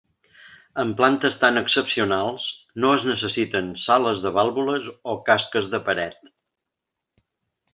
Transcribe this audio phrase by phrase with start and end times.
[0.83, 2.47] En plantes tant excepcionals
[2.85, 6.29] no es necessiten sales de vàlvules o casques de paret.